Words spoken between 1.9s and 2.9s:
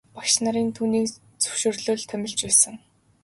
л томилж байсан.